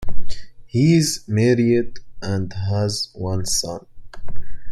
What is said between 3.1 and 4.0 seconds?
one son.